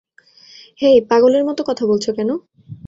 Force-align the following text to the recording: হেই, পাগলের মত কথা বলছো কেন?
হেই, 0.79 0.97
পাগলের 1.09 1.43
মত 1.45 1.59
কথা 1.61 1.83
বলছো 1.85 2.09
কেন? 2.13 2.29